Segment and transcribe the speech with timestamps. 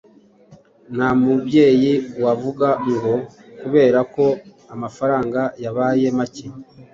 [0.93, 1.93] Nta mubyeyi
[2.23, 3.13] wavuga ngo
[3.59, 4.25] kubera ko
[4.73, 6.45] amafaranga yabaye make